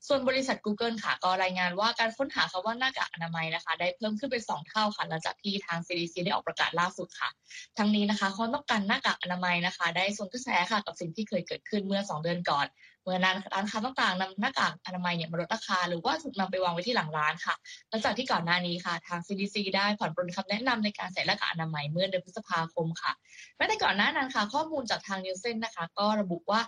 [0.08, 7.30] ส่วนบริษัท Google ค่ะ ก็รายงานว่าการค้นหาคำว่าหน้ากากอนามัยนะคะ ได้เพิ่มขึ้นเป็น2เท่าค่ะหลังจากที่ทาง CDC ได้ออกประกาศล่าสุดค่ะ
[7.78, 12.68] ทั้งนี้นะคะความต้องการหน้ากากอนามัยนะคะ ได้ส่งกระแสค่ะกับสิ่งที่เคยเกิดขึ้นเมื่อ 2 เดือนก่อน
[13.04, 17.56] เมื่อนั้นร้านค้าต่างๆนำหน้ากากอนามัยเนี่ยมาลดราคา หรือว่าถูกนำไปวางไว้ที่หลังร้านค่ะ
[17.90, 23.12] หลังจากที่ก่อนหน้านี้ค่ะทาง CDC ได้ผ่อนปลนคำแนะนำในการใส่หน้ากากอนามัยเมื่อเดือนพฤษภาคมค่ะ
[23.58, 26.62] แม้แต่ก่อนหน้านั้นค่ะ ข้อมูลจากทางนิวเซนนะคะ ก็ระบุว่า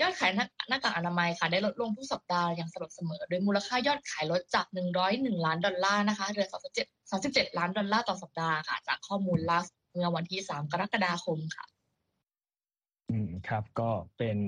[0.00, 0.30] ยอดขาย
[0.68, 4.66] หน้ากากอนามัยค่ะ ได้ลดลงทุกสัปดาห์อย่างสม่ำเสมอ โดยมูลค่ายอดขายลดจาก
[5.06, 11.64] 101 ล้านดอลลาร์นะคะเหลือ37 37 ล้านดอลลาร์ต่อสัปดาห์ค่ะ จากข้อมูลล่าสุดเมื่อวันที่ 3 กรกฎาคมค่ะ
[13.10, 14.38] อืมครับ ก็เป็น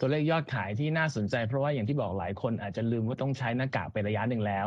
[0.00, 4.66] ตัวเลขยอดขายที่น่าสนใจ เพราะว่าอย่างที่บอกหลายคนอาจจะลืมว่าต้องใช้หน้ากากไประยะหนึ่งแล้ว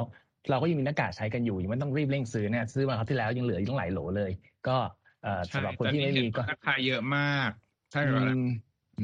[0.49, 4.31] เราก็ยังมีหน้ากากใช้กันอยู่ยังไม่ต้องรีบเร่งซื้อเนี่ยซื้อมาคราวที่แล้วยังเหลืออีกตั้งหลายโหลเลย
[4.67, 4.77] ก็
[5.53, 7.49] สำหรับคนที่ไม่มีก็ราคาเยอะมาก
[7.91, 8.43] ใช่หมอืม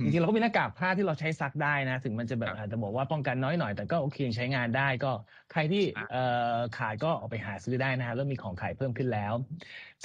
[0.04, 5.12] จริงๆเราก็มีหน้ากากผ้าที่เราใช้ซักได้นะ ถึงมันจะแบครับบอาจจะบอกว่าป้องกันน้อยหน่อย แต่ก็โอเคยังใช้งานได้ก็
[5.52, 9.34] ใครที่ครับเอ่อขาดก็ออกไปหาซื้อได้นะฮะเริ่มมีของขายเพิ่มขึ้นแล้ว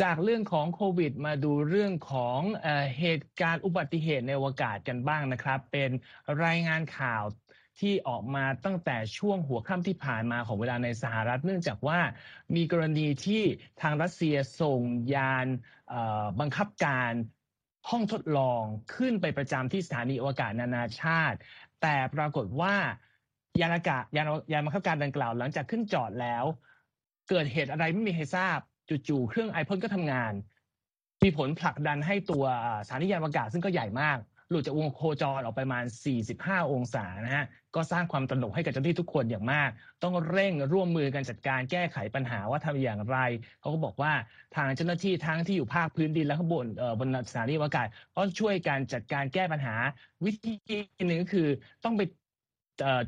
[0.02, 5.90] จากเรื่องของโควิด มาดูเรื่องของเอ่อเหตุการณ์อุบัติเหตุในอวกาศกันบ้างนะครับ เป็น
[6.44, 7.24] รายงานข่าว
[7.81, 12.00] ที่ออกมาตั้งแต่ช่วงหัวค่ำที่ผ่านมาของเวลาในสหรัฐ เนื่องจากว่า
[12.57, 13.42] มีกรณีที่
[13.81, 14.81] ทางรัสเซียส่ง
[15.14, 15.46] ยาน
[15.88, 17.12] เอ่อบังคับการ
[17.90, 18.62] ห้องทดลอง
[18.95, 21.38] ขึ้นไปประจำที่สถานีอวกาศนานาชาติ
[21.83, 22.75] แต่ปรากฏว่า
[23.61, 26.45] ยานอากาศยานยานบังคับการดังกล่าว หลังจากขึ้นจอดแล้ว
[27.29, 28.59] เกิดเหตุอะไรไม่มีใครทราบ
[29.09, 30.33] จู่ๆเครื่องไอพ่นก็ทำงาน
[31.23, 32.45] มีผลผลักดันให้ตัว
[32.87, 34.18] สถานียานอวกาศซึ่งก็ใหญ่มาก
[34.53, 35.85] หลุดจากวงโคจรออกไปประมาณ
[36.29, 39.71] 45 องศานะฮะ ก็สร้างความตระหนกให้กับเจ้าหน้าที่ทุกคนอย่างมาก
[40.03, 43.19] ต้องเร่งร่วมมือกันจัดการแก้ไขปัญหาว่าทำอย่างไร
[43.61, 44.12] เขาก็บอกว่า
[44.57, 46.67] ทางเจ้าหน้าที่ทั้งที่อยู่ภาคพื้นดินและข้างบน
[46.99, 47.87] บนสถานีอวกาศ
[48.17, 49.75] ก็ช่วยกันจัดการแก้ปัญหา
[50.25, 50.55] วิธี
[51.07, 51.49] หนึ่งก็คือ
[51.85, 52.03] ต้องไป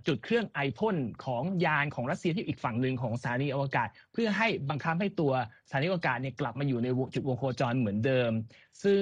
[0.06, 5.32] จุดเครื่องไอพ่นของยานของรัสเซียที่อีกฝั่งหนึ่งของสถานีอวกาศ เพื่อให้บังคับให้ตัว
[5.68, 8.30] สถานีอวกาศเนี่ยกลับมาอยู่ในจุดวงโคจรเหมือนเดิม
[8.82, 8.98] ซึ่ง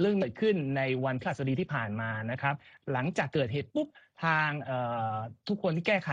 [0.00, 2.54] เรื่องเกิดขึ้นในวันพฤหัสบดีที่ผ่านมานะครับ
[2.92, 3.88] หลังจากเกิดเหตุปุ๊บ
[4.24, 4.48] ทาง
[5.48, 6.10] ทุกคนที่แก้ไข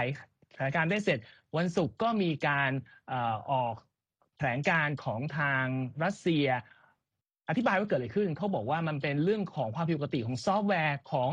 [0.53, 1.19] สถานการณ์ได้เสร็จ
[1.57, 2.71] วันศุกร์ก็มีการ
[3.51, 3.75] ออก
[4.37, 5.65] แถลงการของทาง
[6.03, 6.47] รัสเซีย
[7.49, 11.31] อธิบายว่าเกิดอะไรขึ้น เขาบอกว่ามันเป็นเรื่องของความผิดปกติของซอฟต์แวร์ของ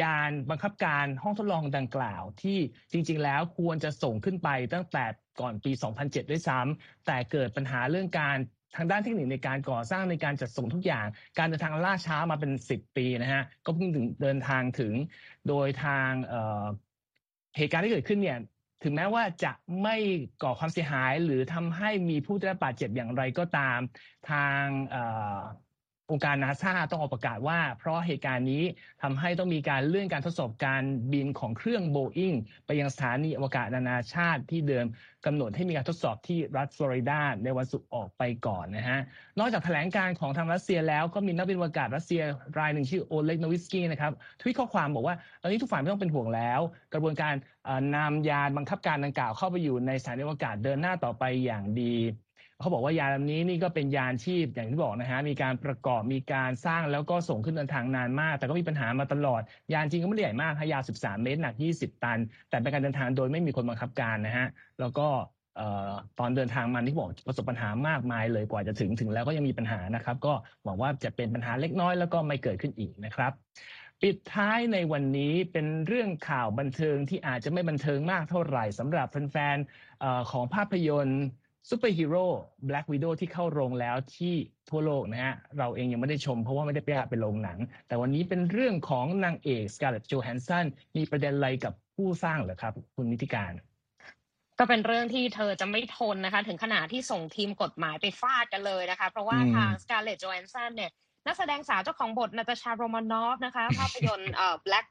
[0.00, 2.58] ยานบังคับการห้องทดลองดังกล่าว ที่
[2.92, 5.04] จริง ๆ แล้วควรจะส่งขึ้นไปตั้งแต่
[5.40, 8.38] ก่อนปี 2007 ด้วยซ้ำแต่เกิดปัญหาเรื่องการ
[8.76, 11.06] ทางด้านเทคนิคในการก่อสร้างในการจัดส่งทุกอย่าง
[11.38, 14.94] การเดินทางล่าช้ามาเป็น 10 ปีนะฮะก็เพิ่งถึงเดินทางถึง
[15.48, 16.10] โดยทาง
[17.56, 18.38] เหตุการณ์ที่เกิดขึ้นเนี่ย
[18.84, 19.52] ถึงแม้ว่าจะ
[19.82, 19.96] ไม่
[20.42, 23.78] ก่อความเสียหายหรือทำให้มีผู้ได้รับบาดเจ็บอย่างไรก็ตาม
[24.30, 24.64] ทาง
[26.10, 28.64] องค์การนาซาต้องออกประกาศว่า เพราะเหตุการณ์นี้
[29.02, 32.32] ทำให้ต้องมีการเลื่อนการทดสอบการบินของเครื่องโบอิง
[32.66, 34.86] ไปยังสถานีอวกาศนานาชาติที่เดิม
[35.26, 39.00] กำหนดให้มีการทดสอบที่รัฐฟลอริดาในวันศุกร์ออกไปก่อนนะฮะ
[39.38, 42.22] นอกจากแถลงการของทางรัสเซียแล้วก็มีนักบินอวกาศรัสเซีย
[42.58, 46.60] รายหนึ่งชื่อโอเล็กโนวิสกี้นะครับทวิตข้อความบอกว่าตอนนี้ทุกฝ่ายไม่ต้องเป็นห่วงแล้ว
[46.94, 47.34] กระบวนการ
[47.96, 51.94] นำยานบังคับการดังกล่าวเข้าไปอยู่ในสถานีอวกาศเดินหน้าต่อไปอย่างดี
[52.60, 59.42] เขาบอกว่ายานลำนี้นี่ก็เป็นยานที่อย่างที่บอกนะฮะมีการประกอบมีการสร้างแล้วก็ส่งขึ้นเดินทางนานมาก แต่ก็มีปัญหามาตลอด
[59.72, 62.18] ยานจริงก็ไม่ได้ใหญ่มากฮะยาว 13 เมตรหนัก 20 ตัน
[62.48, 64.46] แต่เป็นการเดินทางโดยไม่มีคนบังคับการนะฮะ
[64.80, 65.08] แล้วก็
[66.18, 70.32] ตอนเดินทางมาที่บอกประสบปัญหามากมายเลยกว่าจะถึงถึงแล้วก็ยังมีปัญหานะครับ ก็
[70.64, 73.32] หวังว่าจะเป็นปัญหาเล็กน้อยแล้วก็ไม่เกิดขึ้นอีกนะครับ
[74.02, 81.22] ปิดท้ายในวันนี้เป็นเรื่องข่าวบันเทิงที่อาจจะไม่บันเทิงมากเท่าไหร่สำหรับแฟนๆของภาพยนตร์
[81.68, 82.24] ซูเปอร์ฮีโร่
[82.68, 84.34] Black Widow ที่เข้าโรงแล้วที่
[84.70, 93.52] ทั่วโลกนะฮะ เราเองยังไม่ได้ชมเพราะว่าไม่ได้ไปไปโรงหนัง แต่วันนี้เป็นเรื่องของนางเอกสการ์เล็ตโจแฮนสันมีประเด็นอะไรกับผู้สร้างเหรอครับ คุณนิติการ
[94.58, 100.90] ก็เป็นเรื่องที่เธอจะไม่ทนนะคะ ถึงขนาดที่ส่งทีมกฎหมายไปฟาดกันเลยนะคะ เพราะว่าอืมทางสการ์เล็ตโจแฮนสันเนี่ย
[101.26, 104.86] นักแสดงสาวเจ้าของบทนาตาชาโรมานอฟนะคะภาพยนตร์เอ่อ Black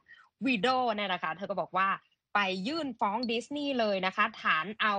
[0.45, 1.87] Widow เนี่ยนะคะ เธอก็บอกว่า
[2.35, 4.95] ไปยื่นฟ้องดิสนีย์เลยนะคะ ฐานเอา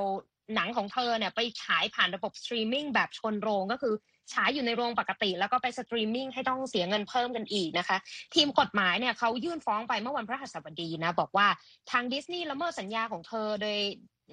[0.55, 3.95] หนังของเธอเนี่ยไปฉายผ่านระบบสตรีมมิ่งแบบชนโรงก็คือ
[4.33, 7.97] ฉายอยู่ในโรงปกติ แล้วก็ไปสตรีมมิ่งให้ต้องเสียเงินเพิ่มกันอีกนะคะ
[8.35, 11.47] ทีมกฎหมายเนี่ยเขายื่นฟ้องไปเมื่อวันพฤหัสบดีนะ บอกว่า
[11.91, 13.79] ทางดิสนีย์ละเมิดสัญญาของเธอโดย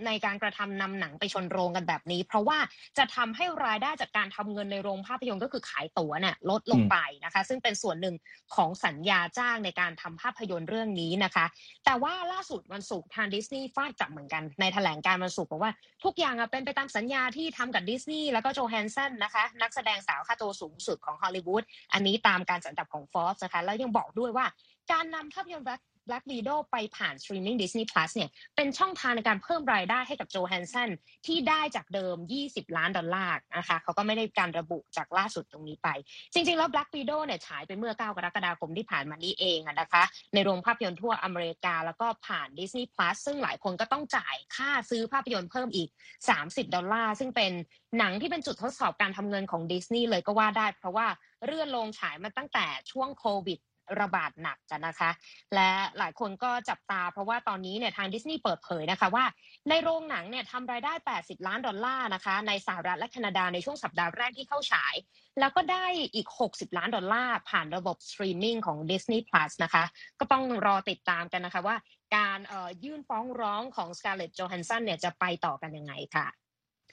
[0.05, 2.59] ในการกระทำนำหนังไปชนโรงกันแบบนี้ เพราะว่า
[2.97, 8.15] จะทำให้รายได้จากการทำเงินในโรงภาพยนตร์ก็คือขายตั๋วเนี่ยลดลงไปนะคะ ซึ่งเป็นส่วนหนึ่ง
[8.55, 11.45] ของสัญญาจ้างในการทำภาพยนตร์เรื่องนี้นะคะ
[11.85, 15.71] แต่ว่าล่าสุดวันศุกร์ทางดิสนีย์ฟาดกลับเหมือนกันในแถลงการณ์วันศุกร์บอกว่า
[16.03, 24.45] ทุกอย่างเป็นไปตามสัญญาที่ทำกับดิสนีย์แล้วก็โจแฮนสันนะคะนักแสดงสาวค่าตัวสูงสุดของฮอลลีวูดอันนี้ตามการจัดอันดับของ Forbes นะคะแล้วยังบอกด้วยว่า
[24.91, 25.67] การนำภาพยนตร์
[26.07, 30.89] Black Widow ไปผ่าน Streaming Disney Plus เนี่ยเป็นช่องทางในการเพิ่มรายได้ให้กับโจแฮนสัน
[31.25, 32.15] ที่ได้จากเดิม
[32.47, 35.89] 20 ล้านดอลลาร์นะคะเขาก็ไม่ได้การระบุจากล่าสุดตรงนี้ไป
[36.33, 45.89] จริง ๆ แล้ว Black Widow เนี่ยฉายไปเมื่อ 9 กรกฎาคมที่ผ่านมานี้เองนะคะ ในโรงภาพยนตร์ทั่วอเมริกา แล้วก็ผ่าน Disney Plus ซึ่งหลายคนก็ต้องจ่ายค่าซื้อภาพยนตร์เพิ่มอีก
[46.31, 47.51] 30 ดอลลาร์ซึ่งเป็น
[47.97, 51.07] หนังที่เป็นจุดทดสอบการทำเงินของดิสนีย์เลยก็ว่าได้ เพราะว่า
[51.45, 53.59] เลื่อนลงฉายมาตั้งแต่ช่วงโควิด
[54.01, 55.11] ระบาดหนักกันนะคะ
[55.55, 59.25] และหลายคนก็จับตา เพราะว่าตอนนี้เนี่ยทางดิสนีย์เปิดเผยนะคะว่า
[59.69, 64.95] ในโรงหนังเนี่ยทำรายได้ 80 ล้านดอลลาร์นะคะ ในสหรัฐและแคนาดาในช่วงสัปดาห์แรกที่เข้าฉาย
[65.39, 69.83] แล้วก็ได้อีก 60 ล้านดอลลาร์ผ่านระบบสตรีมมิ่งของ Disney Plus นะคะ
[70.19, 71.75] ก็ต้องรอติดตามกันนะคะว่า
[72.15, 72.39] การ
[72.83, 76.27] ยื่นฟ้องร้องของ Scarlett Johansson เนี่ยจะไปต่อกันยังไงค่ะ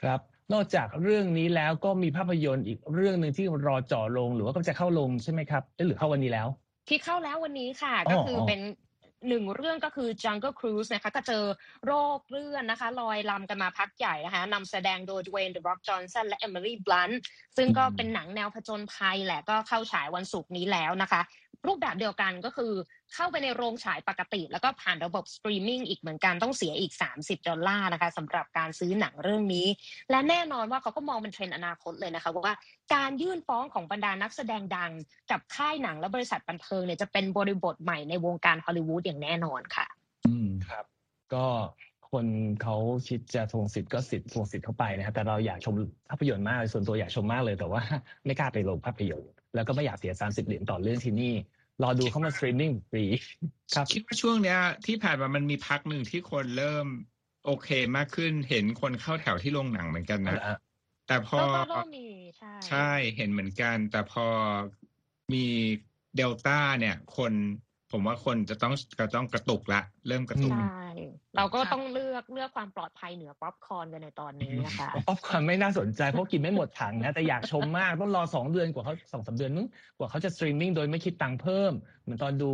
[0.02, 0.20] ครับ
[0.52, 6.48] นอกจากเรื่องนี้แล้วก็มีภาพยนตร์อีกเรื่องหนึ่งที่รอจ่อโรงหรือว่าก็จะเข้าโรงใช่ไหมครับหรือเข้าวันนี้แล้ว
[6.88, 8.60] ที่เข้าแล้ววันนี้ค่ะ ก็คือเป็น
[9.28, 11.44] หนึ่งเรื่องก็คือ Jungle Cruise นะคะก็เจอ
[11.86, 17.16] โรคเลื่อนนะคะ ลอยลำกันมาพักใหญ่นะคะนำแสดงโดย Dwayne The Rock Johnson และ Emily Blunt
[17.56, 21.20] ซึ่งก็เป็นหนังแนวผจญภัยแหละก็เข้าฉายวันศุกร์นี้แล้วนะคะ
[21.66, 22.72] รูปแบบเดียวกันก็คือ
[23.14, 29.66] เข้าไปในโรงฉายปกติ แล้วก็ผ่านระบบสตรีมมิ่งอีกเหมือนกันต้องเสียอีก 30 ดอลลาร์นะคะสำหรับการซื้อหนังเรื่องนี้
[30.10, 32.54] และแน่นอนว่าเขาก็มองเป็นเทรนด์อนาคตเลยนะคะว่า
[32.94, 34.90] การยื่นฟ้องของบรรดานักแสดงดัง
[35.30, 39.86] กับค่ายหนังและบริษัทบันเทิงเนี่ยจะเป็นบริบทใหม่ในวงการฮอลลีวูดอย่างแน่นอนค่ะ
[40.26, 40.84] อืมครับ
[41.34, 41.46] ก็
[42.10, 42.26] คน
[42.62, 42.76] เขา
[43.08, 45.74] คิดจะทวงสิทธิ์ก็สิทธิ์ทวงสิทธิ์เข้าไปนะครับแต่เราอยากชม
[46.10, 47.82] ภาพยนตร์มากเลยส่วนตัวอยากชมมากเลยแต่ว่า
[48.24, 51.32] ไม่กล้าไปโรงภาพยนตร์แล้วก็ไม่อยากเสีย 30 เหรียญต่อเรื่องที่นี่
[51.82, 53.04] รอดูเข้ามาสตรีมมิ่งฟรี
[53.74, 56.86] ครับคิดว่าช่วงเนี้ย ที่ผ่านมามันมีพักหนึ่งที่คนเริ่ม
[57.44, 60.56] โอเคมากขึ้นเห็นคนเข้าแถวที่โรงหนังเหมือนกันนะเอาละ
[61.06, 62.08] แต่พอก็เริ่มมี
[62.38, 64.26] ใช่ใช่เห็นเหมือนกัน แต่พอ
[65.32, 65.46] มี
[66.16, 67.32] เดลต้าเนี่ย คน
[67.94, 70.88] ผมว่าคนจะต้องจะต้องกระตุกละ เริ่มกระตุกใช่
[71.36, 82.50] เราก็ต้องเลือกเลือกความปลอดภัยเหนือป๊อปคอร์นกันในตอนนี้นะคะป๊อปคอร์นไม่น่าสนใจเพราะกินไม่หมดถังนะแต่อยากชมมากต้องรอสองเดือนกว่าเขาสองสาเดือนนึงกว่าเขาจะสตรีมมิ่งโดยไม่คิดตังค์เพิ่ม เหมือนตอนดู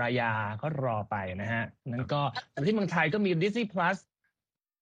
[0.00, 3.98] รายาก็รอไปนะฮะนั้นก็แต่ที่เมืองไทยก็มี Disney Plus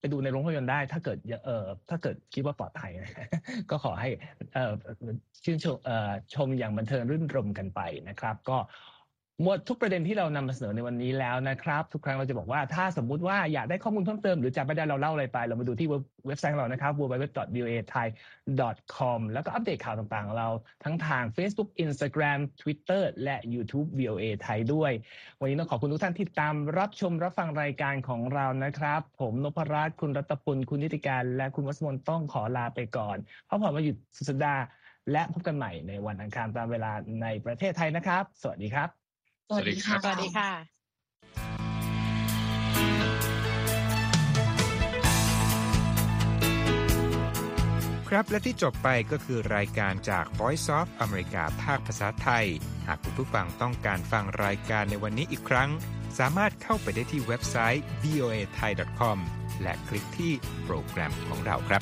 [0.01, 3.27] ไปดูในโรงภาพยนตร์ได้ถ้าเกิดเออถ้าเกิดคิดว่าปลอดภัยนะ
[3.69, 4.09] ก็ขอให้
[4.53, 4.73] เออ
[5.43, 8.57] ชื่นชมเอ่อชมอย่างบันเทิงรื่นรมกันไปนะครับ ก็
[9.43, 15.87] หมดทุกประเด็นที่เรานำมาเสนอในวันนี้แล้วนะครับ ทุกครั้งเราจะบอกว่าถ้าสมมุติว่าอยากได้ข้อมูลเพิ่มเติมหรือจำไม่ได้เราเล่าอะไรไป เรามาดูที่
[16.27, 20.49] เว็บไซต์ของเรานะครับ www.voathai.com แล้วก็อัปเดตข่าวต่างๆของเรา
[20.83, 24.91] ทั้งทาง Facebook Instagram Twitter และ YouTube VOA ไทยด้วย
[25.39, 34.61] วันนี้ต้องขอบคุณทุกท่านที่ตามรับชมรับฟังรายการของเรานะครับ ผมนพรัตน์คุณรัตพลคุณนิติการ และคุณวัสมนต้องขอลาไปก่อนเพราะผมมาหยุดสุดสัปดาห์
[35.11, 38.98] และพบกันใหม่ในวันอังคารตามเวลาในประเทศไทยนะครับ สวัสดีครับ
[39.51, 40.49] สวัสดีค่ะสวัสดีค่ะ
[48.09, 52.45] ครับและที่จบไปก็คือรายการจาก Voice of อเมริกาภาคภาษาไทย
[52.87, 55.69] หากคุณผู้ฟังต้องการฟังรายการในวันนี้อีกครั้ง
[56.19, 59.17] สามารถเข้าไปได้ที่เว็บไซต์ voa thai com
[59.61, 60.33] และคลิกที่
[60.63, 61.81] โปรแกรมของเราครับ